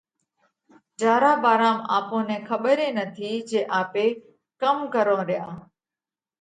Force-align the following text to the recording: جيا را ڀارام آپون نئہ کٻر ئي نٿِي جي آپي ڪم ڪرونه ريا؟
جيا 0.99 1.15
را 1.21 1.31
ڀارام 1.43 1.79
آپون 1.97 2.23
نئہ 2.27 2.37
کٻر 2.47 2.77
ئي 2.83 2.89
نٿِي 2.97 3.31
جي 3.49 3.61
آپي 3.79 4.07
ڪم 4.61 4.77
ڪرونه 4.93 5.25
ريا؟ 5.29 5.45